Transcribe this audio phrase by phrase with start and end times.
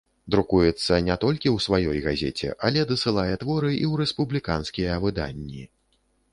[0.35, 5.63] Друкуецца не толькі ў сваёй газеце, але дасылае творы і ў рэспубліканскія выданні.